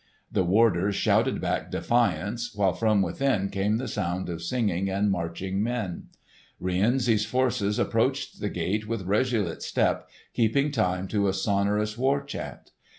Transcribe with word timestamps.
The 0.31 0.43
warders 0.43 0.95
shouted 0.95 1.39
back 1.39 1.69
defiance, 1.69 2.55
while 2.55 2.73
from 2.73 3.03
within 3.03 3.49
came 3.49 3.77
the 3.77 3.87
sound 3.87 4.29
of 4.29 4.41
singing 4.41 4.89
and 4.89 5.11
marching 5.11 5.61
men. 5.61 6.07
Rienzi's 6.59 7.27
forces 7.27 7.77
approached 7.77 8.39
the 8.39 8.49
gates 8.49 8.87
with 8.87 9.03
resolute 9.03 9.61
step 9.61 10.09
keeping 10.33 10.71
time 10.71 11.07
to 11.09 11.27
a 11.27 11.33
sonorous 11.33 11.99
war 11.99 12.23
chant. 12.23 12.71